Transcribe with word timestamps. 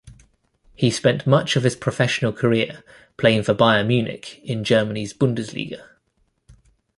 He 0.73 0.89
spent 0.89 1.27
much 1.27 1.55
of 1.55 1.61
his 1.61 1.75
professional 1.75 2.33
career 2.33 2.83
playing 3.17 3.43
for 3.43 3.53
Bayern 3.53 3.85
Munich 3.85 4.41
in 4.43 4.63
Germany's 4.63 5.13
Bundesliga. 5.13 5.89